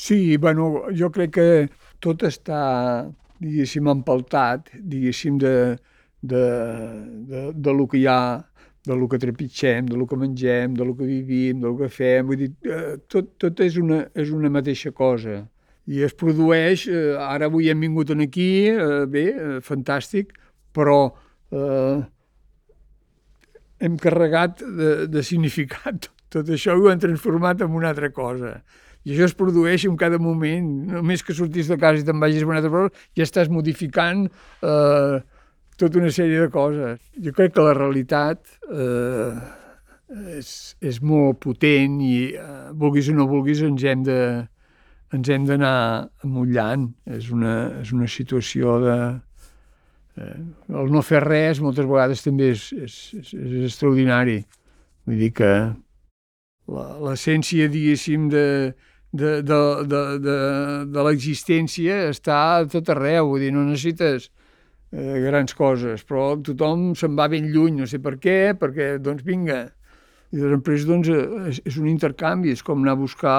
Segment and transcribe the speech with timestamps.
[0.00, 1.48] Sí, bueno, jo crec que
[2.00, 2.60] tot està,
[3.36, 5.50] diguéssim, empaltat, diguéssim, de,
[6.22, 6.44] de,
[7.28, 8.22] de, de lo que hi ha,
[8.88, 11.90] de lo que trepitgem, de lo que mengem, de lo que vivim, de lo que
[11.92, 15.42] fem, vull dir, eh, tot, tot és, una, és una mateixa cosa.
[15.84, 19.26] I es produeix, eh, ara avui hem vingut aquí, eh, bé,
[19.68, 20.32] fantàstic,
[20.72, 21.10] però
[21.52, 22.00] eh,
[23.84, 28.60] hem carregat de, de significat tot això i ho hem transformat en una altra cosa.
[29.04, 30.68] I això es produeix en cada moment.
[30.92, 34.26] Només que sortis de casa i te'n vagis a una altra cosa, ja estàs modificant
[34.28, 35.16] eh,
[35.80, 37.00] tota una sèrie de coses.
[37.24, 39.40] Jo crec que la realitat eh,
[40.36, 44.20] és, és molt potent i, eh, vulguis o no vulguis, ens hem de
[45.16, 46.90] ens hem d'anar amullant.
[47.10, 48.98] És una, és una situació de...
[50.20, 50.36] Eh,
[50.76, 54.40] el no fer res moltes vegades també és, és, és, és extraordinari.
[55.08, 55.52] Vull dir que
[56.70, 58.44] l'essència, diguéssim, de,
[59.12, 59.60] de, de,
[59.90, 60.36] de, de,
[60.86, 64.28] de l'existència està a tot arreu, vull dir, no necessites
[64.92, 69.26] eh, grans coses, però tothom se'n va ben lluny, no sé per què, perquè, doncs,
[69.26, 69.64] vinga.
[70.30, 71.10] I després, doncs,
[71.50, 73.38] és, és un intercanvi, és com anar a buscar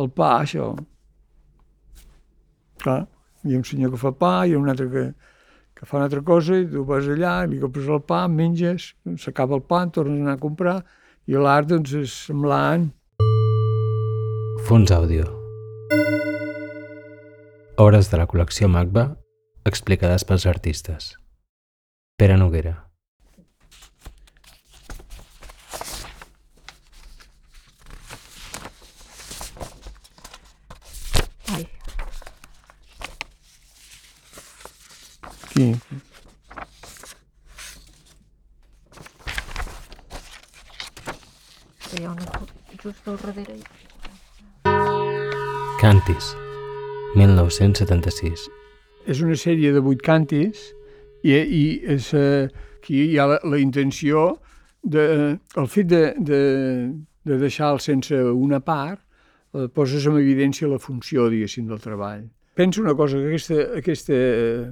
[0.00, 0.70] el pa, això.
[2.80, 3.02] Clar,
[3.44, 5.04] hi ha un senyor que fa pa, hi ha un altre que,
[5.76, 9.60] que fa una altra cosa, i tu vas allà, li compres el pa, menges, s'acaba
[9.60, 10.78] el pa, tornes a anar a comprar,
[11.28, 12.88] i l'art, doncs, és semblant.
[14.68, 15.24] Fons àudio.
[17.82, 19.04] Obres de la col·lecció MACBA
[19.70, 21.12] explicades pels artistes.
[22.18, 22.74] Pere Noguera.
[31.54, 31.66] Ai,
[35.22, 35.74] Aquí.
[41.92, 42.52] hi ha una foto
[42.82, 43.56] just al darrere.
[45.82, 46.32] Cantis,
[47.18, 48.46] 1976.
[49.10, 50.68] És una sèrie de vuit cantis
[51.26, 52.46] i, i és, eh,
[52.78, 54.28] aquí hi ha la, la intenció
[54.82, 55.04] de,
[55.58, 56.42] el fet de, de,
[57.26, 62.28] de deixar sense una part eh, poses en evidència la funció, diguéssim, del treball.
[62.54, 64.68] Penso una cosa, que aquesta, aquesta eh,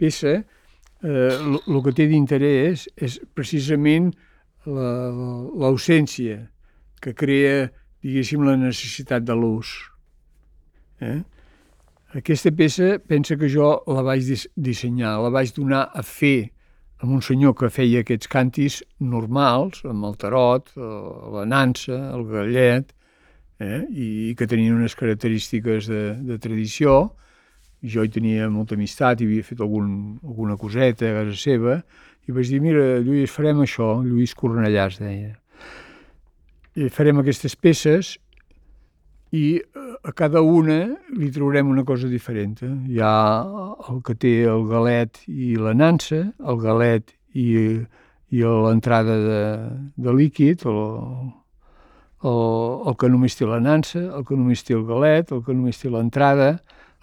[0.00, 4.10] peça eh, el que té d'interès és precisament
[4.66, 5.12] la-
[5.62, 6.42] l'ausència
[7.00, 7.68] que crea,
[8.02, 9.70] diguéssim, la necessitat de l'ús.
[11.00, 11.20] Eh?
[12.20, 16.50] Aquesta peça pensa que jo la vaig dis dissenyar, la vaig donar a fer
[17.00, 20.88] amb un senyor que feia aquests cantis normals, amb el tarot, eh,
[21.36, 22.92] la nansa, el gallet,
[23.60, 23.84] eh?
[23.88, 27.00] i que tenien unes característiques de, de tradició.
[27.80, 31.78] Jo hi tenia molta amistat, i havia fet algun, alguna coseta a casa seva,
[32.28, 35.36] i vaig dir, mira, Lluís, farem això, Lluís Cornellà es deia.
[36.76, 38.18] I farem aquestes peces
[39.30, 42.58] i eh, a cada una li traurem una cosa diferent.
[42.62, 43.14] Hi ha
[43.90, 47.78] el que té el galet i la nansa, el galet i,
[48.30, 49.44] i l'entrada de,
[49.96, 50.82] de líquid, el,
[52.26, 52.42] el,
[52.90, 55.80] el que només té la nansa, el que només té el galet, el que només
[55.80, 56.52] té l'entrada,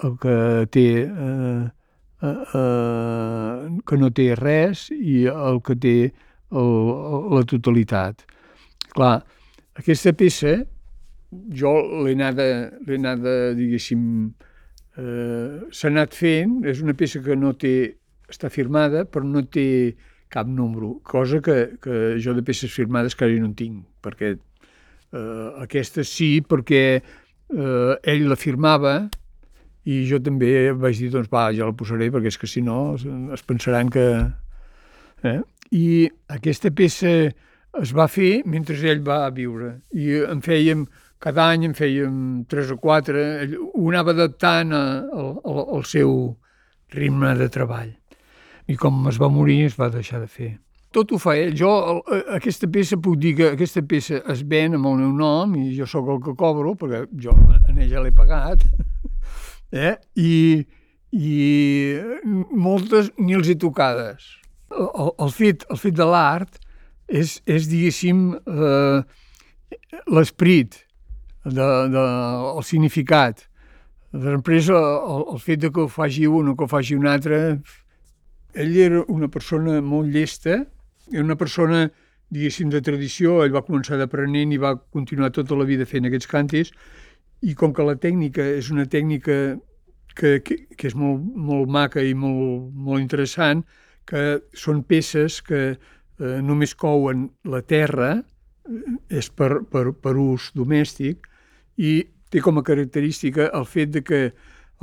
[0.04, 0.38] el que
[0.74, 1.66] té eh,
[2.22, 5.98] eh, eh, que no té res i el que té
[6.52, 6.74] el,
[7.34, 8.26] la totalitat.
[8.94, 9.22] Clar,
[9.80, 10.58] aquesta peça
[11.32, 11.74] jo
[12.06, 14.04] l'he l'he anada, diguéssim,
[14.98, 17.98] eh, s'ha anat fent, és una peça que no té,
[18.30, 19.96] està firmada, però no té
[20.30, 25.48] cap número, cosa que, que jo de peces firmades quasi no en tinc, perquè eh,
[25.64, 28.98] aquesta sí, perquè eh, ell la firmava
[29.88, 32.96] i jo també vaig dir, doncs va, ja la posaré, perquè és que si no
[32.98, 33.08] es,
[33.38, 34.08] es pensaran que...
[35.24, 35.40] Eh?
[35.76, 37.10] I aquesta peça
[37.82, 40.86] es va fer mentre ell va viure i en fèiem,
[41.20, 43.24] cada any en fèiem tres o quatre,
[43.74, 44.84] ho anava adaptant a,
[45.18, 46.38] al, seu
[46.94, 47.92] ritme de treball.
[48.68, 50.52] I com es va morir es va deixar de fer.
[50.94, 51.54] Tot ho fa ell.
[51.58, 51.72] Jo,
[52.14, 55.72] eh, aquesta peça, puc dir que aquesta peça es ven amb el meu nom i
[55.76, 57.36] jo sóc el que cobro, perquè jo
[57.68, 58.64] en ella l'he pagat,
[59.86, 59.98] eh?
[60.16, 60.64] I,
[61.12, 61.38] i
[62.54, 64.36] moltes ni els he tocades.
[64.72, 66.60] El, el, fet, el fet de l'art
[67.08, 69.00] és, és diguéssim, eh,
[70.12, 70.84] l'esperit,
[71.52, 72.06] de, de,
[72.58, 73.46] el significat.
[74.12, 77.60] Després, el, el fet de que ho faci un o que ho faci un altre...
[78.58, 80.64] Ell era una persona molt llesta,
[81.12, 81.84] era una persona,
[82.34, 86.30] diguéssim, de tradició, ell va començar d'aprenent i va continuar tota la vida fent aquests
[86.32, 86.72] cantis,
[87.46, 89.36] i com que la tècnica és una tècnica
[90.18, 93.62] que, que, que és molt, molt maca i molt, molt interessant,
[94.08, 100.50] que són peces que eh, només couen la terra, eh, és per, per, per ús
[100.58, 101.28] domèstic,
[101.78, 101.92] i
[102.34, 104.22] té com a característica el fet de que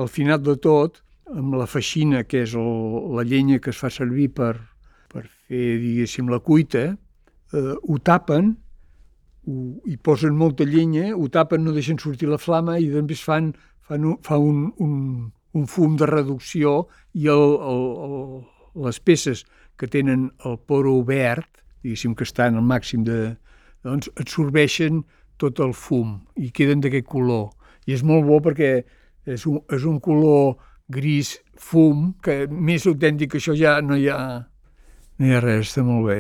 [0.00, 1.00] al final de tot,
[1.31, 2.70] amb la feixina, que és el,
[3.17, 4.55] la llenya que es fa servir per,
[5.12, 6.85] per fer, diguéssim, la cuita,
[7.55, 8.55] eh, ho tapen,
[9.46, 9.55] ho,
[9.87, 13.52] hi posen molta llenya, ho tapen, no deixen sortir la flama i després fan,
[13.87, 14.96] fan un, fa un, un,
[15.55, 18.25] un fum de reducció i el, el, el,
[18.87, 19.44] les peces
[19.79, 21.49] que tenen el poro obert,
[21.85, 23.37] diguéssim que estan al màxim de...
[23.85, 25.02] doncs absorbeixen
[25.40, 27.50] tot el fum i queden d'aquest color.
[27.86, 28.76] I és molt bo perquè
[29.26, 30.54] és un, és un color
[30.92, 34.20] gris fum, que més autèntic que això ja no hi ha,
[35.19, 36.19] no hi ha res, està molt bé.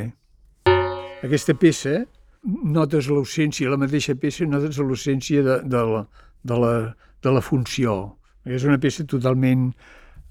[1.24, 2.04] Aquesta peça,
[2.44, 6.02] notes l'ausència, la mateixa peça, notes l'ausència de, de, la,
[6.44, 6.72] de, la,
[7.24, 8.16] de la funció.
[8.44, 9.70] És una peça totalment,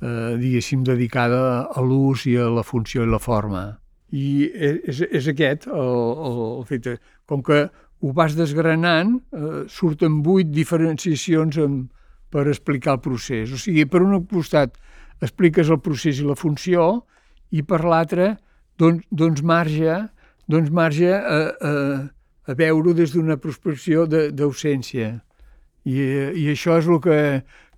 [0.02, 3.66] eh, diguéssim, dedicada a l'ús i a la funció i la forma.
[4.14, 5.96] I és, és aquest el,
[6.30, 6.92] el, el fet.
[7.26, 7.64] Com que
[8.04, 11.88] ho vas desgranant, eh, surten vuit diferenciacions amb,
[12.34, 13.54] per explicar el procés.
[13.54, 14.76] O sigui, per un costat
[15.24, 17.06] expliques el procés i la funció
[17.54, 18.34] i per l'altre
[18.82, 20.02] dones, dones marge,
[20.52, 21.38] dones marge a,
[21.70, 21.74] a,
[22.50, 25.14] a veure des d'una prospecció d'ausència.
[25.88, 25.96] I,
[26.42, 27.20] I això és el que,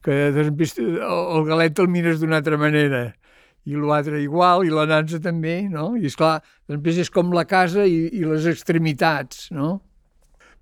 [0.06, 3.12] que després el galet el mires d'una altra manera
[3.66, 5.96] i l'altre igual, i la nansa també, no?
[5.98, 6.38] I és clar,
[6.70, 9.80] després és com la casa i, i les extremitats, no?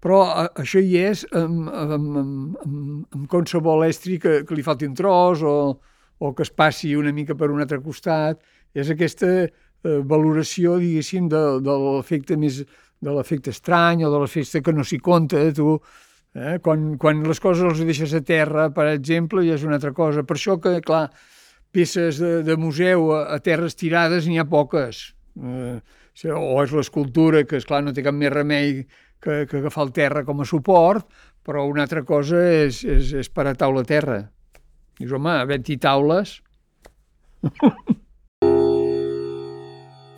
[0.04, 0.20] Però
[0.60, 2.18] això hi és amb, amb, amb,
[2.66, 2.78] amb,
[3.16, 5.56] amb qualsevol estri que, que li falti un tros o,
[6.20, 8.42] o que es passi una mica per un altre costat.
[8.76, 12.64] És aquesta eh, valoració, diguéssim, de, de l'efecte més
[13.04, 15.76] de l'efecte estrany o de l'efecte que no s'hi compta, tu,
[16.36, 16.58] eh?
[16.64, 20.24] quan, quan les coses els deixes a terra, per exemple, ja és una altra cosa.
[20.28, 21.08] Per això que, clar,
[21.74, 25.10] peces de, de museu a, a terres tirades n'hi ha poques.
[25.40, 25.78] Eh,
[26.30, 28.84] o és l'escultura, que és clar no té cap més remei
[29.24, 31.08] que, que agafar el terra com a suport,
[31.44, 34.22] però una altra cosa és, és, és per a taula a terra.
[35.00, 36.40] Dius, home, havent-hi taules...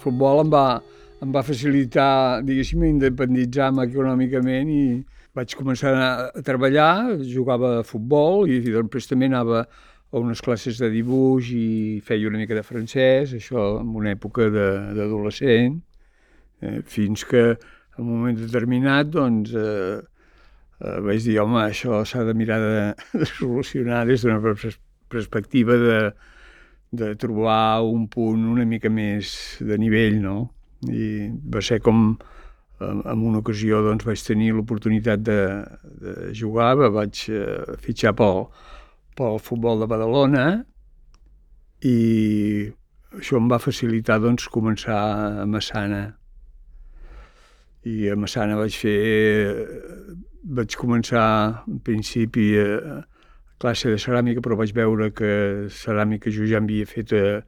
[0.05, 0.65] futbol em va,
[1.23, 4.83] em va facilitar, diguéssim, independitzar-me econòmicament i
[5.35, 10.91] vaig començar a treballar, jugava a futbol i després també anava a unes classes de
[10.93, 11.65] dibuix i
[12.05, 15.81] feia una mica de francès, això en una època d'adolescent,
[16.61, 17.55] eh, fins que
[17.97, 19.99] en un moment determinat doncs, eh,
[20.81, 22.85] eh, vaig dir, home, això s'ha de mirar de,
[23.21, 24.55] de solucionar des d'una
[25.09, 25.99] perspectiva de,
[26.91, 30.37] de trobar un punt una mica més de nivell, no?
[30.91, 32.15] I va ser com
[32.79, 35.39] en una ocasió doncs, vaig tenir l'oportunitat de,
[36.01, 38.45] de jugar, vaig eh, fitxar pel,
[39.15, 40.45] pel futbol de Badalona
[41.87, 41.95] i
[43.15, 46.03] això em va facilitar doncs, començar a Massana.
[47.85, 48.95] I a Massana vaig fer...
[50.45, 53.01] vaig començar, en principi, a,
[53.61, 55.31] classe de ceràmica, però vaig veure que
[55.73, 57.39] ceràmica jo ja havia fet a,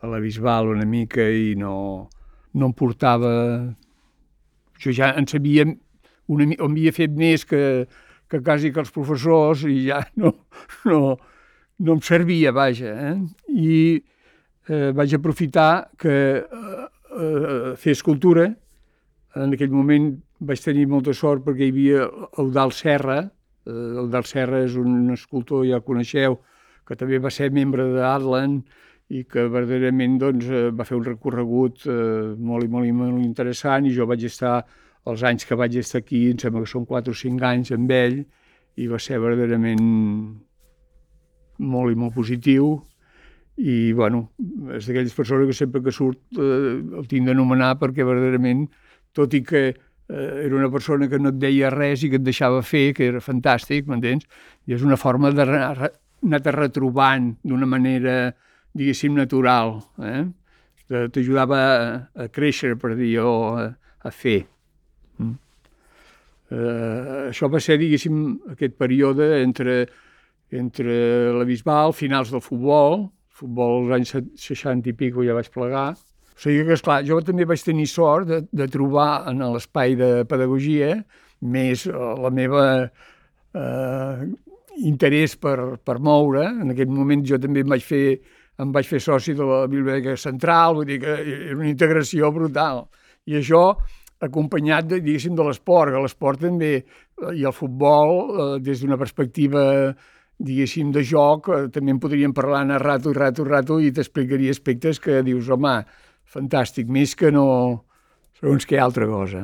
[0.00, 2.08] a la Bisbal una mica i no,
[2.54, 3.32] no em portava...
[4.80, 5.66] Jo ja en sabia
[6.32, 7.84] una, havia fet més que,
[8.30, 10.32] que quasi que els professors i ja no,
[10.88, 11.00] no,
[11.84, 12.94] no em servia, vaja.
[13.10, 13.14] Eh?
[13.52, 13.74] I
[14.70, 18.48] eh, vaig aprofitar que eh, eh, fer escultura.
[19.38, 20.10] En aquell moment
[20.42, 22.06] vaig tenir molta sort perquè hi havia
[22.42, 23.20] el Dal Serra.
[23.66, 26.40] Eh, el Dal Serra és un escultor, ja el coneixeu,
[26.86, 28.58] que també va ser membre d'Adlan
[29.10, 33.86] i que verdaderament doncs, eh, va fer un recorregut eh, molt i molt, molt interessant
[33.86, 34.60] i jo vaig estar
[35.10, 37.90] els anys que vaig estar aquí, em sembla que són 4 o 5 anys amb
[37.94, 38.20] ell,
[38.78, 39.82] i va ser verdaderament
[41.60, 42.76] molt i molt positiu,
[43.60, 44.30] i, bueno,
[44.76, 48.66] és d'aquelles persones que sempre que surt eh, el tinc d'anomenar perquè verdaderament,
[49.16, 52.26] tot i que eh, era una persona que no et deia res i que et
[52.26, 54.26] deixava fer, que era fantàstic, m'entens?
[54.66, 58.34] I és una forma de anar-te retrobant d'una manera,
[58.76, 60.24] diguéssim, natural, eh?
[60.90, 61.82] T'ajudava a,
[62.24, 63.68] a créixer, per dir, o a,
[64.02, 64.40] a fer.
[65.22, 65.36] Mm.
[66.50, 68.16] Eh, això va ser, diguéssim,
[68.56, 69.84] aquest període entre,
[70.50, 70.96] entre
[71.36, 73.06] la Bisbal, finals del futbol,
[73.40, 75.94] futbol als anys 60 i pico ja vaig plegar,
[76.40, 80.24] o sigui que, esclar, jo també vaig tenir sort de, de trobar en l'espai de
[80.24, 80.94] pedagogia
[81.44, 84.22] més eh, la meva eh,
[84.80, 86.46] interès per, per moure.
[86.48, 88.04] En aquest moment jo també em vaig fer
[88.60, 92.84] em vaig fer soci de la Biblioteca Central, vull dir que era una integració brutal.
[93.28, 93.62] I això
[94.20, 98.98] acompanyat, de, diguéssim, de l'esport, que l'esport també, eh, i el futbol, eh, des d'una
[99.00, 99.62] perspectiva,
[100.40, 105.00] diguéssim, de joc, eh, també en podríem parlar anar rato, rato, rato, i t'explicaria aspectes
[105.00, 105.78] que dius, home,
[106.30, 107.46] fantàstic, més que no
[108.38, 109.42] segons què altra cosa.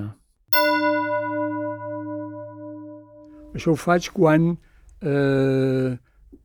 [3.57, 4.52] Això ho faig quan
[5.00, 5.97] eh,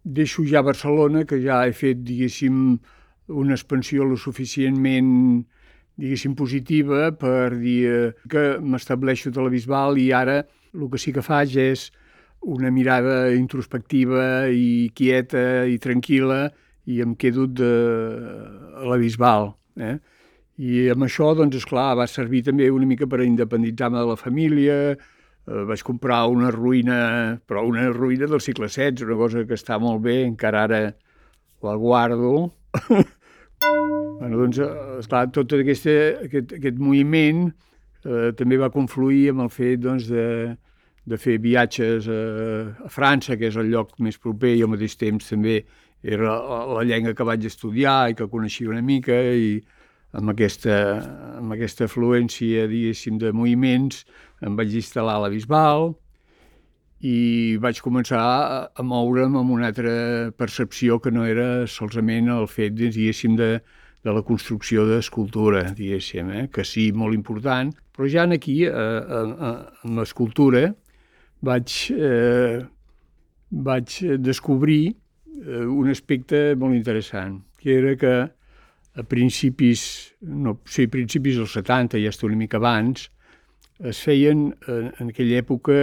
[0.03, 2.77] deixo ja Barcelona, que ja he fet, diguéssim,
[3.31, 5.11] una expansió lo suficientment
[6.01, 10.41] diguéssim, positiva per dir eh, que m'estableixo a la Bisbal i ara
[10.73, 11.89] el que sí que faig és
[12.41, 16.47] una mirada introspectiva i quieta i tranquil·la
[16.89, 17.73] i em quedo de,
[18.87, 19.51] la Bisbal.
[19.77, 19.97] Eh?
[20.61, 24.17] I amb això, doncs, és clar, va servir també una mica per independitzar-me de la
[24.19, 26.97] família, eh, vaig comprar una ruïna,
[27.49, 30.81] però una ruïna del segle XVI, una cosa que està molt bé, encara ara
[31.65, 32.51] la guardo.
[34.19, 35.89] bueno, doncs, eh, esclar, tot aquest,
[36.27, 37.47] aquest, aquest moviment
[38.05, 40.53] eh, també va confluir amb el fet doncs, de,
[41.09, 42.21] de fer viatges a,
[42.85, 45.63] a França, que és el lloc més proper, i al mateix temps també
[46.05, 49.61] era la, la llengua que vaig estudiar i que coneixia una mica, i
[50.17, 50.75] amb aquesta,
[51.39, 54.03] amb aquesta afluència, diguéssim, de moviments,
[54.43, 55.93] em vaig instal·lar a la Bisbal,
[57.01, 62.75] i vaig començar a, moure'm amb una altra percepció que no era solament el fet,
[62.77, 63.55] diguéssim, de,
[64.03, 66.45] de la construcció d'escultura, diguéssim, eh?
[66.53, 70.67] que sí, molt important, però ja aquí, eh, en l'escultura,
[71.41, 72.61] vaig, eh,
[73.49, 78.15] vaig descobrir eh, un aspecte molt interessant, que era que
[78.95, 83.07] a principis, no sí, principis dels 70, ja està una mica abans,
[83.81, 85.77] es feien en, en aquella època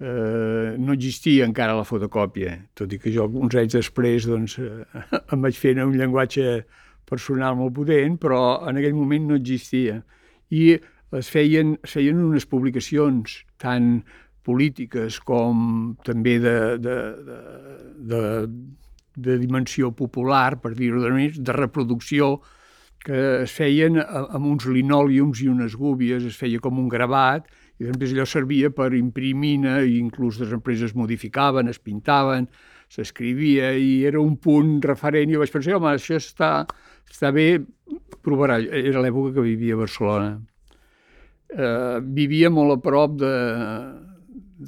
[0.00, 5.02] eh, no existia encara la fotocòpia, tot i que jo uns anys després doncs, eh,
[5.34, 6.62] em vaig fer un llenguatge
[7.08, 9.98] personal molt potent, però en aquell moment no existia.
[10.52, 10.78] I
[11.18, 14.02] es feien, es feien unes publicacions tan
[14.44, 16.96] polítiques com també de, de,
[17.28, 17.38] de,
[18.12, 18.20] de,
[19.18, 22.38] de dimensió popular, per dir-ho de més, de reproducció,
[23.04, 27.46] que es feien amb uns linòliums i unes gúbies, es feia com un gravat,
[27.78, 29.54] i després allò servia per imprimir
[29.86, 32.48] i inclús les empreses modificaven, es pintaven,
[32.90, 36.50] s'escrivia i era un punt referent i jo vaig pensar, home, això està,
[37.08, 37.48] està bé,
[38.24, 38.58] provarà.
[38.58, 40.32] Era l'època que vivia a Barcelona.
[41.48, 43.34] Eh, vivia molt a prop de,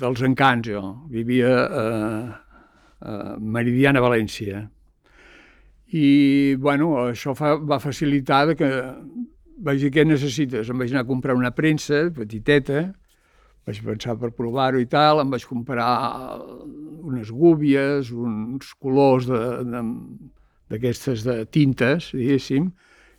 [0.05, 0.85] dels encants, jo.
[1.11, 1.85] Vivia a,
[3.01, 4.69] a Meridiana, València.
[5.91, 8.71] I, bueno, això fa, va facilitar que
[9.61, 10.71] vaig dir, què necessites?
[10.71, 12.85] Em vaig anar a comprar una premsa petiteta,
[13.69, 15.89] vaig pensar per provar-ho i tal, em vaig comprar
[17.01, 22.71] unes gúbies, uns colors d'aquestes de, de, de tintes, diguéssim,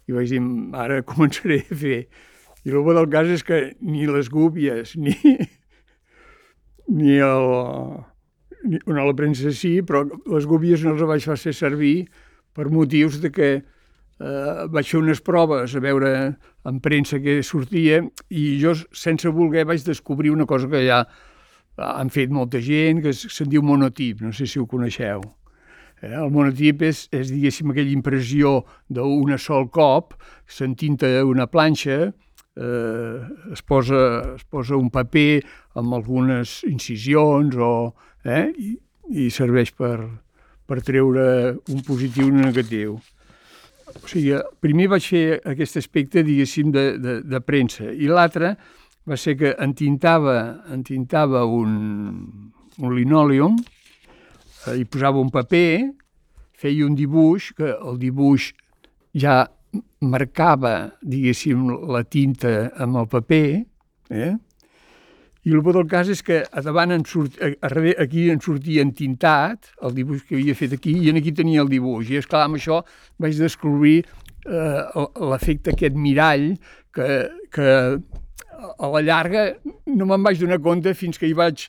[0.07, 0.41] i vaig dir,
[0.77, 2.03] ara començaré a fer.
[2.61, 5.15] I el bo del cas és que ni les gúbies, ni,
[6.87, 7.49] ni el...
[8.63, 11.95] No, la premsa sí, però les gúbies no les vaig fer servir
[12.53, 16.11] per motius de que eh, vaig fer unes proves a veure
[16.69, 21.01] en premsa què sortia i jo, sense voler, vaig descobrir una cosa que ja
[21.81, 25.23] han fet molta gent, que se'n diu monotip, no sé si ho coneixeu.
[26.01, 30.13] Eh, el monotip és, és diguéssim, aquella impressió d'una sol cop,
[30.45, 32.11] s'entinta una planxa,
[32.57, 33.17] eh,
[33.53, 35.41] es, posa, es posa un paper
[35.79, 37.93] amb algunes incisions o,
[38.25, 38.75] eh, i,
[39.25, 39.97] i serveix per,
[40.67, 41.25] per treure
[41.71, 42.99] un positiu i un negatiu.
[43.91, 48.55] O sigui, primer vaig fer aquest aspecte, diguéssim, de, de, de premsa, i l'altre
[49.07, 50.37] va ser que entintava,
[50.71, 51.73] entintava un,
[52.79, 55.89] un linòleum, eh, hi posava un paper,
[56.61, 58.51] feia un dibuix, que el dibuix
[59.17, 59.41] ja
[60.01, 63.45] marcava, diguéssim, la tinta amb el paper,
[64.11, 64.31] eh?
[65.41, 67.69] I el bo del cas és que a davant en surt, a, a,
[68.03, 71.71] aquí en sortia entintat el dibuix que havia fet aquí i en aquí tenia el
[71.71, 72.11] dibuix.
[72.11, 72.83] I és clar, amb això
[73.21, 76.51] vaig descobrir eh, l'efecte aquest mirall
[76.93, 77.07] que,
[77.49, 77.71] que
[78.61, 79.47] a la llarga
[79.89, 81.65] no me'n vaig donar compte fins que hi vaig,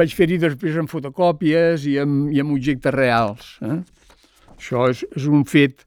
[0.00, 3.50] vaig fer-hi després amb fotocòpies i amb, i amb objectes reals.
[3.66, 3.80] Eh?
[4.56, 5.84] Això és, és un fet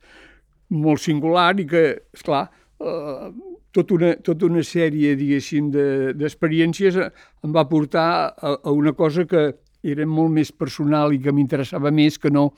[0.74, 2.46] molt singular i que, esclar,
[2.78, 3.34] eh,
[3.74, 5.72] tota una, tota una sèrie, diguéssim,
[6.20, 7.10] d'experiències de,
[7.44, 9.52] em va portar a, a una cosa que
[9.84, 12.52] era molt més personal i que m'interessava més que no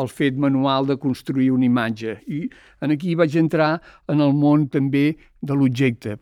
[0.00, 2.16] el fet manual de construir una imatge.
[2.24, 2.46] I
[2.80, 3.74] en aquí vaig entrar
[4.08, 5.12] en el món també
[5.42, 6.16] de l'objecte.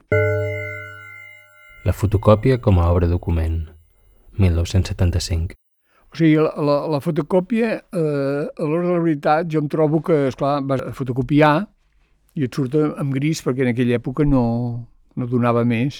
[1.86, 3.62] La fotocòpia com a obra document,
[4.40, 5.54] 1975.
[6.08, 10.00] O sigui, la, la, la fotocòpia, eh, a l'hora de la veritat, jo em trobo
[10.02, 11.68] que, esclar, vas a fotocopiar
[12.38, 14.44] i et surt en gris perquè en aquella època no,
[15.18, 15.98] no donava més.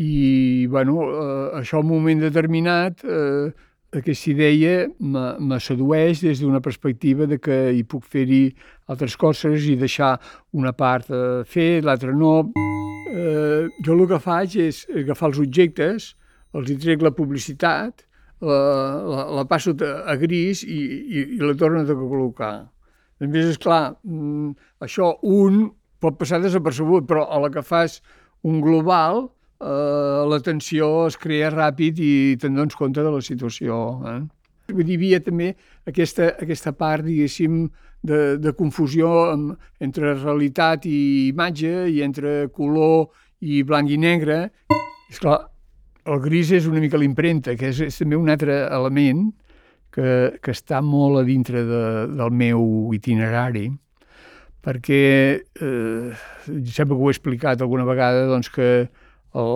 [0.00, 3.50] I, bueno, eh, això en un moment determinat, eh,
[3.98, 8.44] aquesta idea me sedueix des d'una perspectiva de que hi puc fer-hi
[8.92, 10.12] altres coses i deixar
[10.52, 12.52] una part a fer, l'altra no.
[13.10, 16.12] Eh, jo el que faig és agafar els objectes,
[16.54, 18.06] els hi trec la publicitat,
[18.40, 18.60] la,
[19.04, 22.54] la, la passo a gris i, i, i la torno a col·locar.
[23.20, 25.68] Després, esclar, mm, això un
[26.00, 28.00] pot passar desapercebut, però a la que fas
[28.42, 29.28] un global,
[29.60, 34.00] eh, la tensió es crea ràpid i te'n dones compte de la situació.
[34.08, 34.20] Eh?
[34.72, 35.54] Vull dir, hi havia també
[35.86, 37.68] aquesta, aquesta part, diguéssim,
[38.02, 43.10] de, de confusió amb, entre realitat i imatge i entre color
[43.40, 44.46] i blanc i negre.
[45.10, 45.42] És clar,
[46.08, 49.28] el gris és una mica l'impremta, que és, és també un altre element
[49.94, 53.68] que, que està molt a dintre de, del meu itinerari,
[54.60, 55.04] perquè
[55.40, 56.10] eh,
[56.68, 58.70] sempre que ho he explicat alguna vegada, doncs que
[59.34, 59.54] el,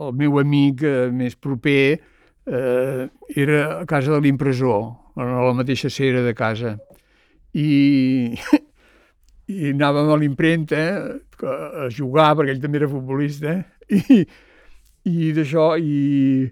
[0.00, 5.90] el meu amic eh, més proper eh, era a casa de l'impressor, a la mateixa
[5.90, 6.76] cera de casa.
[7.56, 8.36] I,
[9.52, 10.82] i anàvem a l'impremta
[11.36, 13.58] a jugar, perquè ell també era futbolista,
[13.88, 14.22] i,
[15.06, 16.46] i d'això, i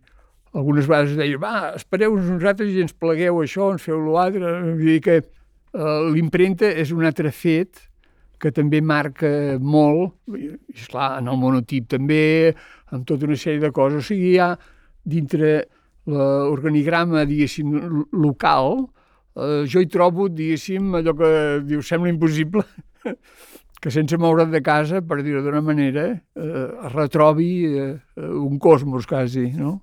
[0.54, 4.52] algunes vegades deia, va, espereu-nos nosaltres i ens plegueu això, ens feu l'altre.
[4.70, 7.88] Vull dir que eh, l'impremta és un altre fet
[8.40, 9.28] que també marca
[9.60, 12.52] molt, i esclar, en el monotip també,
[12.92, 14.04] amb tota una sèrie de coses.
[14.04, 14.52] O sigui, hi ha
[15.04, 15.54] dintre
[16.10, 17.72] l'organigrama, diguéssim,
[18.12, 18.84] local,
[19.38, 21.32] eh, jo hi trobo, diguéssim, allò que
[21.64, 22.64] diu, sembla impossible,
[23.82, 29.50] que sense moure't de casa, per dir-ho d'una manera, eh, retrobi eh, un cosmos quasi,
[29.56, 29.78] no?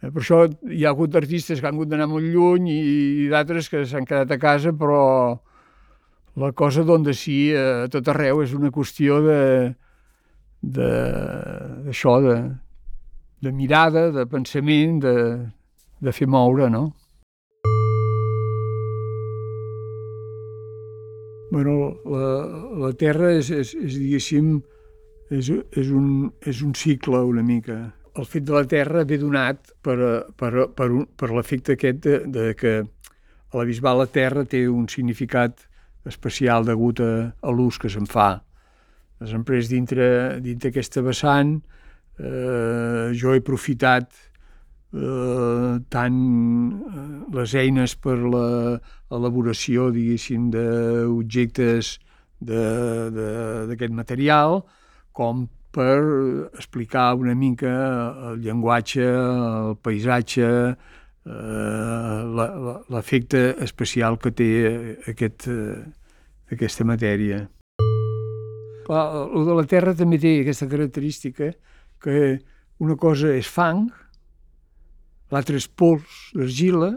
[0.00, 2.80] Eh, per això hi ha hagut artistes que han hagut d'anar molt lluny i,
[3.24, 5.02] i d'altres que s'han quedat a casa, però
[6.40, 9.40] la cosa d'on de sí a tot arreu és una qüestió de
[10.60, 15.14] d'això, de, de, de mirada, de pensament, de,
[16.04, 16.90] de fer moure, no?
[21.50, 24.60] bueno, la, la Terra és, és, és diguéssim,
[25.34, 27.80] és, és, un, és un cicle una mica.
[28.18, 29.96] El fet de la Terra ve donat per,
[30.36, 34.64] per, per, un, per l'efecte aquest de, de que a la Bisbal la Terra té
[34.70, 35.66] un significat
[36.08, 38.40] especial degut a, a l'ús que se'n fa.
[39.20, 41.58] Després, dintre, dintre aquesta vessant,
[42.18, 44.08] eh, jo he aprofitat
[44.94, 46.20] eh, tant
[46.72, 51.98] eh, les eines per l'elaboració, diguéssim, d'objectes
[52.40, 54.62] d'aquest material,
[55.12, 57.70] com per explicar una mica
[58.30, 60.48] el llenguatge, el paisatge,
[61.26, 62.18] eh,
[62.90, 64.50] l'efecte especial que té
[65.12, 65.84] aquest, eh,
[66.50, 67.48] aquesta matèria.
[68.90, 71.52] El de la Terra també té aquesta característica
[72.02, 72.40] que
[72.80, 73.86] una cosa és fang,
[75.30, 76.96] l'altre és pols d'argila,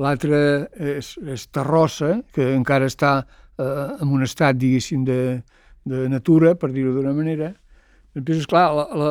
[0.00, 5.40] l'altre és, és terrossa, que encara està eh, en un estat, diguéssim, de,
[5.88, 7.54] de natura, per dir-ho d'una manera.
[8.14, 9.10] Després, esclar, la, la,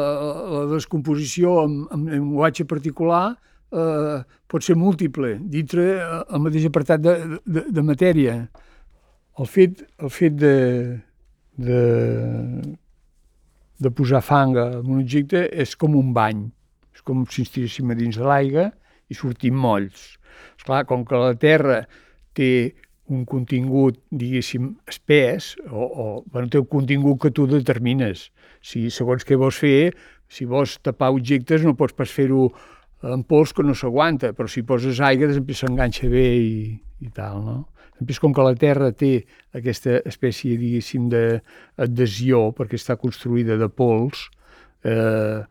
[0.56, 3.24] la descomposició en, en llenguatge particular
[3.72, 4.20] eh,
[4.52, 8.36] pot ser múltiple, dintre eh, el mateix apartat de, de, de matèria.
[9.40, 10.56] El fet, el fet de,
[11.56, 11.82] de,
[13.80, 16.50] de posar fang en un objecte és com un bany
[17.00, 18.68] és com si estiguéssim a dins de l'aigua
[19.10, 20.18] i sortim molls.
[20.60, 21.80] Esclar, com que la Terra
[22.36, 22.76] té
[23.10, 28.28] un contingut, diguéssim, espès, o, o bueno, té un contingut que tu determines.
[28.62, 29.92] Si segons què vols fer,
[30.30, 32.50] si vols tapar objectes no pots pas fer-ho
[33.10, 36.58] en pols que no s'aguanta, però si poses aigua s'enganxa bé i,
[37.02, 37.60] i tal, no?
[38.00, 44.30] Després, com que la Terra té aquesta espècie, diguéssim, d'adhesió, perquè està construïda de pols,
[44.88, 45.42] eh,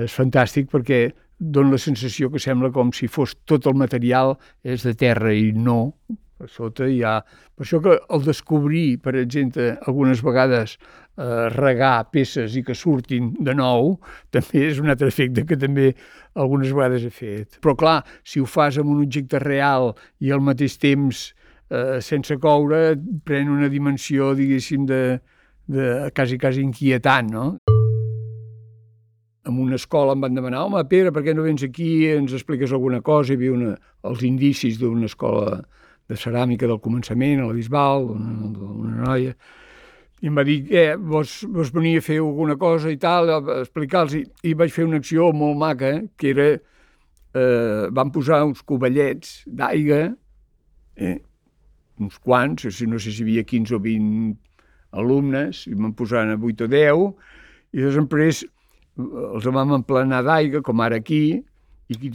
[0.00, 4.84] és fantàstic perquè dona la sensació que sembla com si fos tot el material és
[4.84, 5.94] de terra i no,
[6.40, 7.18] a sota hi ha...
[7.56, 13.32] Per això que el descobrir, per exemple, algunes vegades eh, regar peces i que surtin
[13.44, 13.96] de nou,
[14.32, 15.90] també és un altre efecte que també
[16.34, 17.60] algunes vegades he fet.
[17.60, 21.26] Però clar, si ho fas amb un objecte real i al mateix temps
[21.70, 25.02] eh, sense coure, pren una dimensió, diguéssim, de,
[25.70, 27.46] de quasi, quasi inquietant, no?
[29.50, 32.72] en una escola em van demanar, home, Pere, per què no vens aquí, ens expliques
[32.76, 33.32] alguna cosa?
[33.32, 33.74] Hi havia una,
[34.06, 35.62] els indicis d'una escola
[36.10, 39.34] de ceràmica del començament, a la Bisbal, una, una noia,
[40.20, 44.18] i em va dir, eh, vols, vols venir a fer alguna cosa i tal, explicar-los,
[44.18, 46.48] i, i vaig fer una acció molt maca, que era,
[47.32, 50.02] eh, van posar uns covellets d'aigua,
[51.00, 51.16] eh,
[52.00, 54.36] uns quants, no sé si hi havia 15 o 20
[55.00, 57.06] alumnes, i van posar a 8 o 10,
[57.78, 58.42] i després
[59.00, 61.40] els vam emplenar d'aigua, com ara aquí,
[61.90, 62.10] i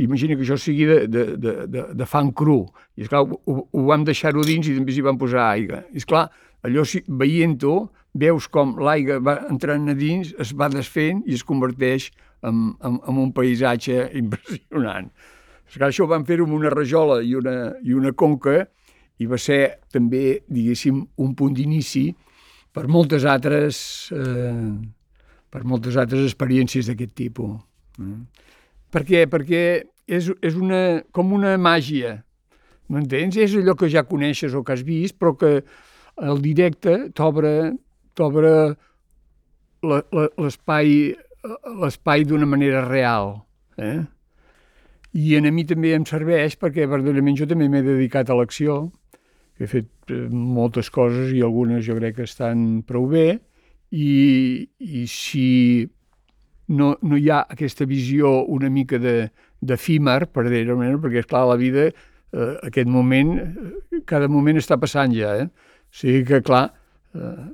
[0.00, 2.62] imagina que això sigui de, de, de, de, de fang cru.
[2.96, 5.82] I esclar, ho, ho vam deixar-ho dins i també hi vam posar aigua.
[5.92, 6.28] I esclar,
[6.64, 6.84] allò
[7.20, 7.74] veient-ho,
[8.18, 12.08] veus com l'aigua va entrant a dins, es va desfent i es converteix
[12.40, 15.12] amb, amb, amb un paisatge impressionant.
[15.68, 18.62] Esclar, això ho van fer amb una rajola i una, i una conca
[19.20, 19.60] i va ser
[19.92, 22.06] també, diguéssim, un punt d'inici
[22.72, 24.72] per moltes altres, eh,
[25.52, 27.58] per moltes altres experiències d'aquest tipus.
[28.00, 28.47] Eh?
[28.94, 29.26] Per què?
[29.30, 29.62] Perquè
[30.08, 32.24] és, és una, com una màgia,
[32.88, 33.36] m'entens?
[33.36, 35.52] És allò que ja coneixes o que has vist, però que
[36.24, 37.52] el directe t'obre
[41.84, 43.36] l'espai d'una manera real.
[43.78, 44.00] Eh?
[45.18, 48.90] I a mi també em serveix perquè verdaderament jo també m'he dedicat a l'acció,
[49.58, 53.38] he fet eh, moltes coses i algunes jo crec que estan prou bé
[53.90, 55.88] i, i si
[56.68, 61.56] no, no hi ha aquesta visió una mica d'efímer, per dir-ho perquè, és clar la
[61.56, 65.48] vida, eh, aquest moment, eh, cada moment està passant ja, eh?
[65.88, 66.68] O sigui que, clar,
[67.14, 67.48] eh,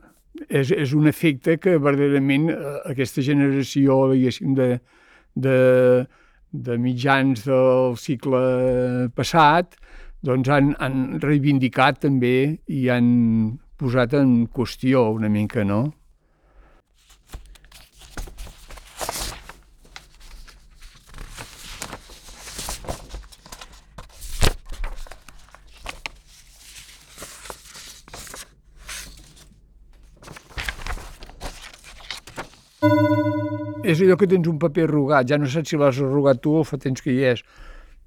[0.48, 4.78] és, és un efecte que verdaderament eh, aquesta generació, diguéssim, de,
[5.34, 5.58] de,
[6.50, 9.78] de mitjans del cicle passat,
[10.24, 15.92] doncs han, han reivindicat també i han posat en qüestió una mica, no?
[33.84, 36.64] És allò que tens un paper arrugat, ja no saps si l'has arrugat tu o
[36.66, 37.42] fa temps que hi és.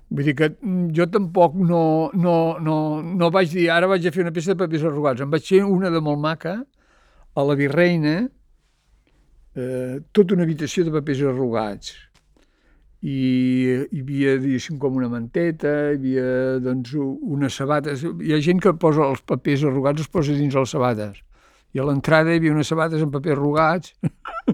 [0.10, 1.84] Vull dir que mm, jo tampoc no,
[2.16, 5.32] no, no, no vaig dir ara vaig a fer una peça de papers arrugats, em
[5.32, 6.58] vaig fer una de molt maca,
[7.38, 8.18] a la Virreina,
[9.54, 11.94] eh, tota una habitació de papers arrugats.
[13.06, 13.18] I
[13.94, 16.32] hi havia, diguéssim, com una manteta, hi havia,
[16.66, 18.02] doncs, unes sabates.
[18.26, 21.22] Hi ha gent que posa els papers arrugats, els posa dins les sabates.
[21.76, 23.94] I a l'entrada hi havia unes sabates amb papers arrugats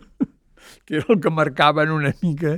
[0.86, 2.58] que era el que marcaven una mica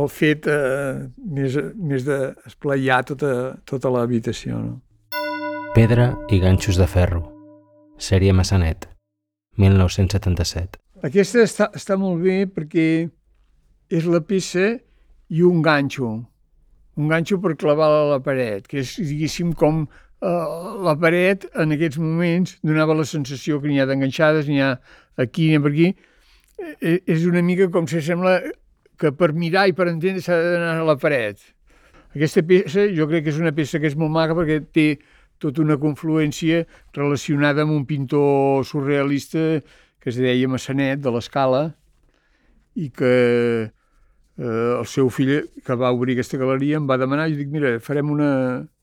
[0.00, 3.32] el fet eh, més, més d'esplayar tota,
[3.68, 4.56] tota l'habitació.
[4.56, 4.78] No?
[5.76, 7.26] Pedra i ganxos de ferro.
[8.00, 8.88] Sèrie Massanet,
[9.60, 10.80] 1977.
[11.06, 12.86] Aquesta està, està molt bé perquè
[13.92, 14.72] és la peça
[15.32, 16.14] i un ganxo.
[16.96, 19.84] Un ganxo per clavar a la paret, que és, diguéssim, com
[20.22, 24.76] la paret en aquests moments donava la sensació que n'hi ha d'enganxades, n'hi ha
[25.18, 25.88] aquí, n'hi ha per aquí,
[26.80, 28.36] Eh, és una mica com si sembla
[29.00, 31.40] que per mirar i per entendre s'ha d'anar a la paret.
[32.12, 34.86] Aquesta peça jo crec que és una peça que és molt maca perquè té
[35.42, 36.62] tota una confluència
[36.94, 39.62] relacionada amb un pintor surrealista
[40.02, 41.62] que es deia Massanet, de l'Escala,
[42.74, 45.34] i que eh, el seu fill,
[45.66, 48.30] que va obrir aquesta galeria, em va demanar, i dic, mira, farem una,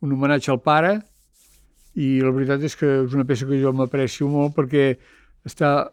[0.03, 0.93] un homenatge al pare,
[1.97, 4.93] i la veritat és que és una peça que jo m'aprecio molt perquè
[5.47, 5.89] està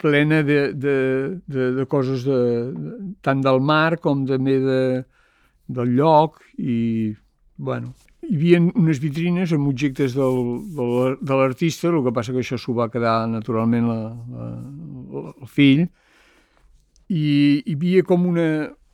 [0.00, 0.96] plena de, de,
[1.46, 2.38] de, de coses de,
[2.74, 4.80] de, tant del mar com també de,
[5.66, 7.14] del lloc i,
[7.56, 10.40] bueno, hi havia unes vitrines amb objectes del,
[10.76, 14.00] del, de l'artista, el que passa que això s'ho va quedar naturalment la,
[14.32, 14.48] la,
[15.34, 15.84] el fill,
[17.12, 17.26] i
[17.60, 18.48] hi havia com una,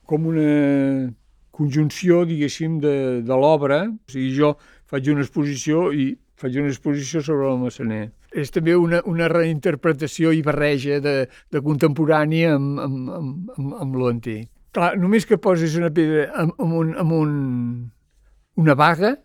[0.07, 1.11] com una
[1.55, 2.95] conjunció, diguéssim, de,
[3.27, 3.83] de l'obra.
[3.87, 4.55] O sigui, jo
[4.91, 10.31] faig una exposició i faig una exposició sobre el Massaner és també una, una reinterpretació
[10.31, 11.15] i barreja de,
[11.51, 14.47] de contemporani amb, amb, amb, amb, amb l'antic.
[14.71, 17.33] Clar, només que posis una pedra amb, amb, un, amb un,
[18.63, 19.17] una vaga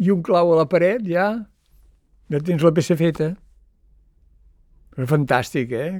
[0.00, 1.30] i un clau a la paret, ja,
[2.28, 3.32] ja tens la peça feta.
[5.00, 5.92] És fantàstic, eh?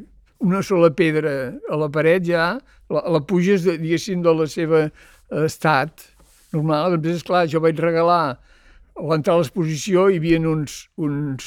[0.45, 1.33] Una sola pedra
[1.69, 2.53] a la paret ja
[2.93, 4.87] la, la puges, diguéssim, de la seva
[5.47, 6.05] estat
[6.53, 6.99] normal.
[6.99, 8.37] Després, esclar, jo vaig regalar
[9.01, 11.47] a l'entrar a l'exposició hi havia uns, uns,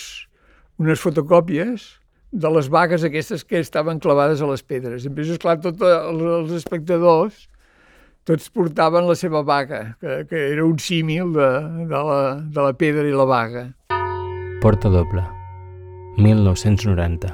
[0.82, 1.86] unes fotocòpies
[2.34, 5.06] de les vagues aquestes que estaven clavades a les pedres.
[5.06, 7.46] En més, esclar, tots els espectadors
[8.24, 11.50] tots portaven la seva vaga, que, que era un símil de,
[11.92, 13.66] de, la, de la pedra i la vaga.
[14.64, 15.26] Porta doble,
[16.24, 17.34] 1990.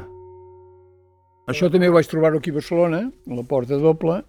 [1.50, 4.20] Això també ho vaig trobar aquí a Barcelona, a la Porta Doble,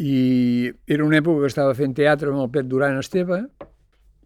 [0.00, 3.42] i era una època que estava fent teatre amb el Pet Duran Esteve,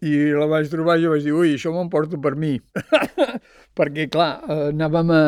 [0.03, 2.57] i la vaig trobar i jo vaig dir, ui, això m'ho porto per mi.
[3.79, 5.23] Perquè, clar, eh, anàvem a,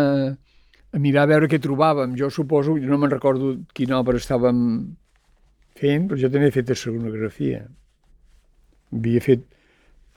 [0.91, 2.17] a mirar a veure què trobàvem.
[2.19, 4.59] Jo suposo, no me'n recordo quina obra estàvem
[5.79, 7.63] fent, però jo també he fet escenografia.
[8.95, 9.47] Havia fet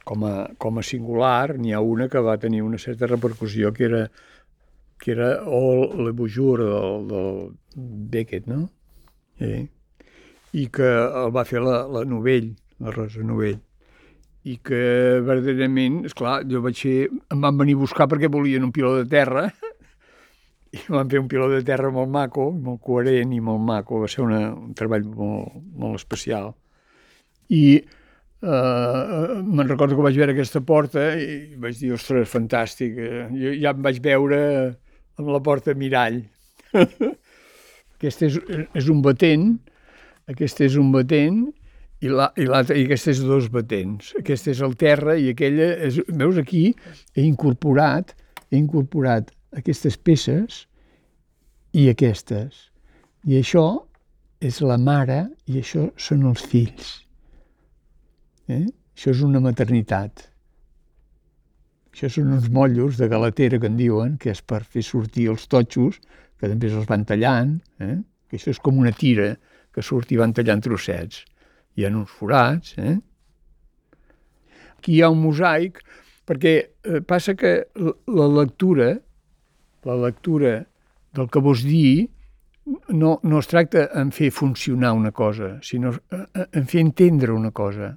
[0.08, 3.86] com a, com a singular, n'hi ha una que va tenir una certa repercussió, que
[3.90, 4.04] era,
[4.98, 7.30] que era All le Bourgeois del, del
[8.10, 8.64] Beckett, no?
[9.38, 9.68] Eh?
[10.58, 13.60] I que el va fer la, la Novell, la Rosa Novell
[14.48, 14.82] i que
[15.28, 16.96] verdaderament, és clar, jo vaig ser,
[17.34, 19.48] em van venir a buscar perquè volien un piló de terra
[20.76, 24.12] i van fer un piló de terra molt maco, molt coherent i molt maco, va
[24.12, 26.54] ser una, un treball molt, molt especial.
[27.52, 33.28] I eh, me'n recordo que vaig veure aquesta porta i vaig dir, ostres, fantàstic, eh,
[33.36, 34.42] jo ja em vaig veure
[35.18, 36.22] amb la porta mirall.
[37.98, 38.40] aquest és,
[38.78, 39.56] és un batent,
[40.32, 41.48] aquest és un batent
[42.02, 44.14] i, la, i, i aquest és dos batents.
[44.20, 46.70] Aquest és el terra i aquella, és, veus aquí,
[47.16, 48.14] he incorporat,
[48.52, 50.66] he incorporat aquestes peces
[51.74, 52.68] i aquestes.
[53.28, 53.66] I això
[54.44, 56.92] és la mare i això són els fills.
[58.48, 58.66] Eh?
[58.98, 60.28] Això és una maternitat.
[61.94, 65.48] Això són uns motllos de galatera que en diuen, que és per fer sortir els
[65.50, 65.98] totxos,
[66.38, 67.98] que després els van tallant, eh?
[68.30, 69.32] que això és com una tira
[69.74, 71.24] que surt i van tallant trossets.
[71.78, 72.74] Hi ha uns forats.
[72.82, 72.98] Eh?
[74.78, 75.84] Aquí hi ha un mosaic,
[76.28, 78.96] perquè eh, passa que la lectura,
[79.86, 80.66] la lectura
[81.18, 82.10] del que vols dir,
[82.90, 87.94] no, no es tracta en fer funcionar una cosa, sinó en fer entendre una cosa.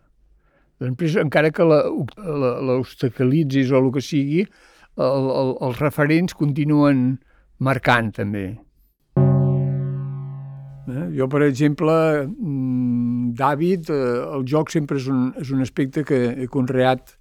[0.80, 4.44] Després, encara que l'obstaculitzis o el que sigui,
[5.00, 7.18] el, el, els referents continuen
[7.60, 8.46] marcant també.
[10.88, 11.06] Eh?
[11.16, 11.92] Jo, per exemple,
[12.26, 17.16] mm, David, eh, el joc sempre és un, és un aspecte que he conreat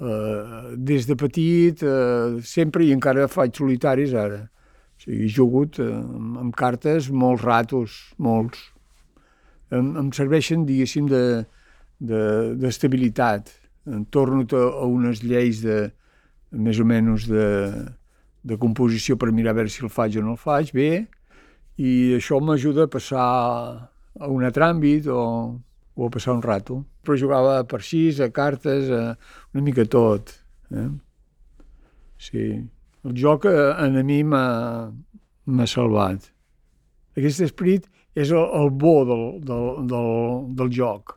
[0.00, 4.44] eh, des de petit, eh, sempre, i encara faig solitaris ara.
[4.96, 8.58] O sigui, he jugut eh, amb, cartes molts ratos, molts.
[9.70, 11.44] Em, em serveixen, diguéssim, de,
[11.98, 13.48] d'estabilitat.
[13.48, 15.90] De, torno a unes lleis de,
[16.50, 17.46] més o menys de,
[18.42, 21.06] de composició per mirar a veure si el faig o no el faig bé,
[21.76, 23.26] i això m'ajuda a passar
[24.16, 25.22] a un altre àmbit o,
[25.94, 26.82] o a passar un rato.
[27.04, 29.02] Però jugava per sis, a cartes, a
[29.54, 30.32] una mica tot.
[30.72, 30.88] Eh?
[32.18, 32.46] Sí.
[33.06, 36.32] El joc eh, a mi m'ha salvat.
[37.16, 37.86] Aquest esperit
[38.16, 40.10] és el, el bo del, del, del,
[40.56, 41.16] del joc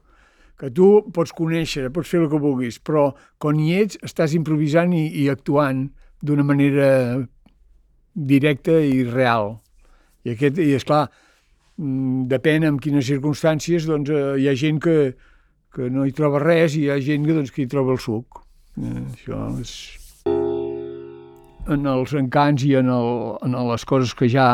[0.59, 4.91] que tu pots conèixer, pots fer el que vulguis, però quan hi ets estàs improvisant
[4.91, 5.85] i, i actuant
[6.19, 6.89] d'una manera
[8.13, 9.53] directa i real.
[10.25, 11.05] I, aquest, i esclar,
[11.77, 14.97] mm, depèn en quines circumstàncies, doncs eh, hi ha gent que,
[15.75, 18.03] que no hi troba res i hi ha gent que, doncs, que hi troba el
[18.03, 18.43] suc.
[18.79, 19.77] Eh, això és...
[21.69, 23.09] En els encants i en, el,
[23.45, 24.45] en les coses que ja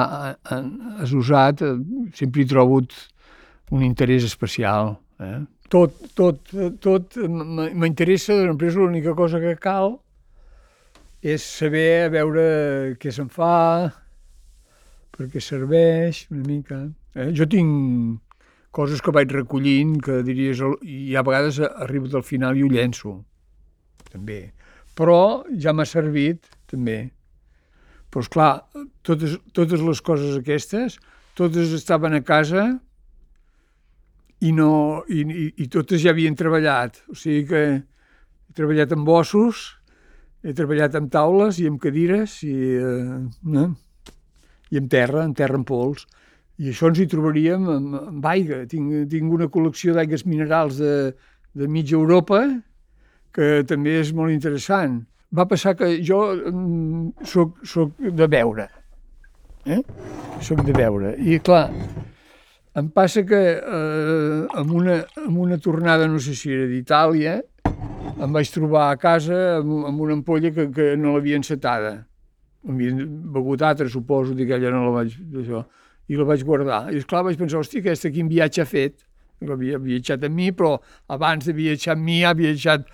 [0.52, 1.76] has usat, eh,
[2.18, 2.96] sempre he trobat
[3.72, 4.98] un interès especial.
[5.24, 5.38] Eh?
[5.70, 6.52] tot, tot,
[6.84, 9.98] tot m'interessa, després l'única cosa que cal
[11.26, 12.46] és saber veure
[13.02, 13.90] què se'n fa,
[15.16, 16.82] per què serveix, una mica.
[17.16, 17.32] Eh?
[17.38, 18.20] Jo tinc
[18.76, 23.16] coses que vaig recollint, que diries, i a vegades arribo al final i ho llenço,
[24.12, 24.42] també.
[24.96, 26.98] Però ja m'ha servit, també.
[28.12, 28.50] Però, esclar,
[29.04, 31.00] totes, totes les coses aquestes,
[31.36, 32.68] totes estaven a casa
[34.40, 37.02] i, no, i, i, i totes ja havien treballat.
[37.12, 39.66] O sigui que he treballat amb ossos,
[40.44, 43.20] he treballat amb taules i amb cadires i, eh,
[43.56, 43.68] no?
[44.72, 46.06] I amb terra, amb terra en pols.
[46.62, 48.64] I això ens hi trobaríem amb, amb aigua.
[48.72, 50.96] Tinc, tinc una col·lecció d'aigues minerals de,
[51.56, 52.46] de mitja Europa
[53.36, 55.02] que també és molt interessant.
[55.36, 58.70] Va passar que jo mm, soc, soc de veure.
[59.66, 59.82] Eh?
[60.46, 61.16] Soc de veure.
[61.20, 61.66] I clar,
[62.80, 67.38] em passa que eh, amb, una, amb una tornada, no sé si era d'Itàlia,
[68.16, 71.98] em vaig trobar a casa amb, amb una ampolla que, que no l'havia encetada.
[72.66, 73.02] Havien
[73.34, 75.18] begut altra, suposo, dic, ella no la vaig...
[75.42, 75.66] Això,
[76.10, 76.86] I la vaig guardar.
[76.94, 79.04] I esclar, vaig pensar, hosti, aquesta quin viatge ha fet.
[79.46, 80.76] Havia viatjat amb mi, però
[81.12, 82.88] abans de viatjar amb mi ha viatjat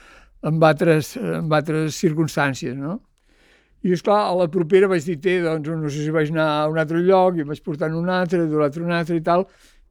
[0.47, 2.99] amb altres, amb altres circumstàncies, no?
[3.81, 6.65] I, esclar, a la propera vaig dir, té, doncs, no sé si vaig anar a
[6.69, 9.47] un altre lloc, i vaig portar un altre, de l'altre un altre i tal,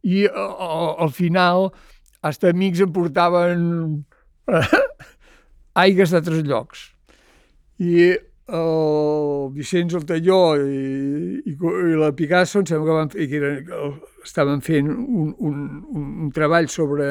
[0.06, 1.70] i uh, al final
[2.22, 3.64] hasta amics em portaven
[5.84, 6.86] aigues d'altres llocs.
[7.80, 8.12] I
[8.56, 13.98] el Vicenç el Talló i, i, i la Picasso em sembla que, van que eren,
[14.24, 15.58] estaven fent un, un,
[16.24, 17.10] un treball sobre,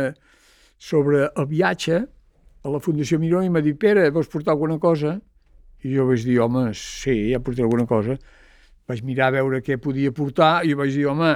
[0.77, 5.15] sobre el viatge a la Fundació Miró i m'ha dit, Pere, vols portar alguna cosa?
[5.83, 8.17] I jo vaig dir, home, sí, ja portaré alguna cosa.
[8.89, 11.31] Vaig mirar a veure què podia portar i vaig dir, home,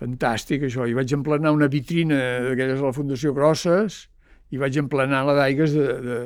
[0.00, 4.08] fantàstic això, i vaig emplenar una vitrina d'aquelles de la Fundació Grosses
[4.54, 6.18] i vaig emplenar la d'aigues de, de,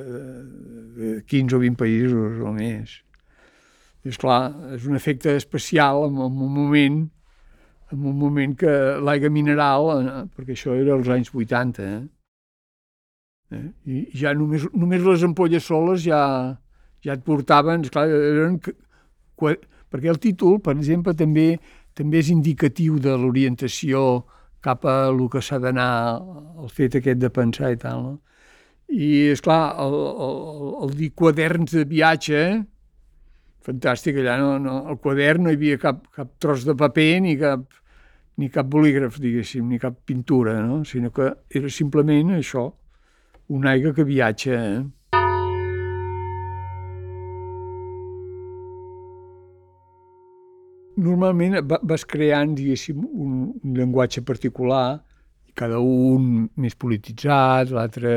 [0.98, 2.98] de 15 o 20 països o més.
[4.04, 4.42] I esclar,
[4.76, 7.06] és un efecte especial en, en un moment
[7.88, 12.02] en un moment que l'aigua mineral, eh, perquè això era als anys 80, eh?
[13.56, 13.68] eh?
[13.88, 16.20] I ja només, només les ampolles soles ja,
[17.00, 18.58] ja et portaven, esclar, eren
[19.40, 21.54] perquè el títol, per exemple, també
[21.98, 24.00] també és indicatiu de l'orientació
[24.64, 25.90] cap a el que s'ha d'anar,
[26.62, 28.02] el fet aquest de pensar i tal.
[28.02, 28.16] No?
[28.88, 29.94] I, és clar, el,
[30.26, 30.42] el,
[30.86, 32.42] el dir quaderns de viatge,
[33.68, 37.36] fantàstic, allà no, no, el quadern no hi havia cap, cap tros de paper ni
[37.40, 37.66] cap,
[38.40, 40.84] ni cap bolígraf, diguéssim, ni cap pintura, no?
[40.88, 42.68] sinó que era simplement això,
[43.48, 44.54] una aigua que viatja.
[44.54, 44.80] Eh?
[50.98, 54.98] Normalment vas creant, diguéssim, un, un llenguatge particular,
[55.58, 58.12] cada un més polititzat, l'altre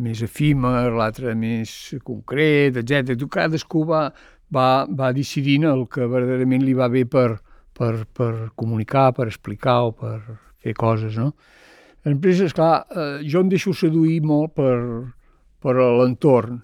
[0.00, 1.72] més efímer, l'altre més
[2.06, 3.14] concret, etc.
[3.18, 4.08] Tu cadascú va,
[4.54, 7.28] va, va decidint el que verdaderament li va bé per,
[7.76, 10.16] per, per comunicar, per explicar o per
[10.60, 11.34] fer coses, no?
[12.06, 14.76] Després, esclar, eh, jo em deixo seduir molt per,
[15.60, 16.62] per l'entorn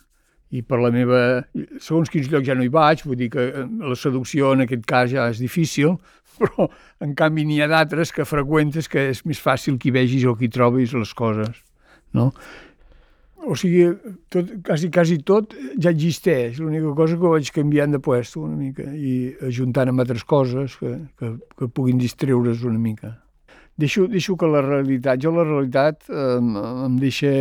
[0.55, 1.21] i per la meva...
[1.83, 4.85] Segons quins llocs ja no hi vaig, vull dir que eh, la seducció en aquest
[4.87, 5.97] cas ja és difícil,
[6.39, 6.69] però
[7.03, 10.37] en canvi n'hi ha d'altres que freqüentes que és més fàcil que hi vegis o
[10.39, 11.65] que trobis les coses,
[12.15, 12.31] no?
[13.47, 13.85] O sigui,
[14.33, 18.57] tot, quasi, quasi tot ja existeix, l'única cosa que ho vaig canviant de puesto una
[18.59, 23.13] mica i ajuntant amb altres coses que, que, que puguin distreure's una mica.
[23.79, 27.33] Deixo, deixo que la realitat, jo la realitat eh, em, deixa,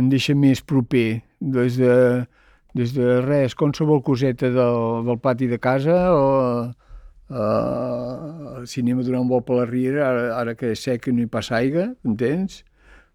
[0.00, 1.94] em deixa més proper, des de,
[2.76, 6.24] des de res, qualsevol coseta del, del pati de casa o
[7.30, 7.36] uh,
[8.56, 11.24] al cinema donant un vol per la riera, ara, ara que és sec i no
[11.24, 12.62] hi passa aigua, entens?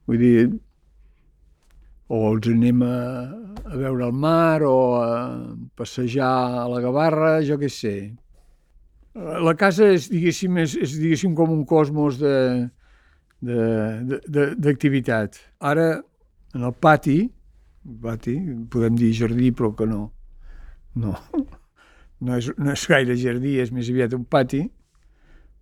[0.09, 0.49] Vull dir,
[2.11, 2.95] o ens anem a,
[3.63, 5.11] a veure el mar o a
[5.79, 7.95] passejar a la Gavarra, jo què sé.
[9.15, 12.17] La casa és, diguéssim, és, és diguéssim, com un cosmos
[13.41, 15.39] d'activitat.
[15.71, 15.87] Ara,
[16.55, 17.19] en el pati,
[18.01, 18.35] pati,
[18.71, 20.01] podem dir jardí, però que no.
[20.95, 21.15] No,
[22.21, 24.63] no és, no és gaire jardí, és més aviat un pati.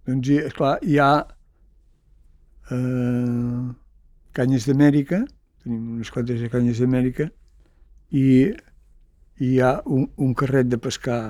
[0.09, 1.11] Doncs, esclar, hi ha
[2.73, 3.67] eh,
[4.33, 5.21] canyes d'Amèrica,
[5.63, 7.29] tenim unes quantes canyes d'Amèrica,
[8.09, 8.25] i
[9.39, 11.21] hi ha un, un carret de pescar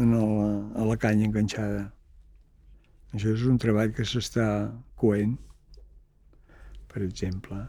[0.00, 0.36] en el,
[0.80, 1.90] a la canya enganxada.
[3.14, 4.46] Això és un treball que s'està
[5.02, 5.36] coent,
[6.90, 7.60] per exemple.